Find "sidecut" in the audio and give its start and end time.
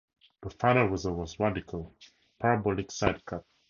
2.87-3.43